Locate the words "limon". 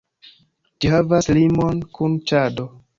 1.39-1.85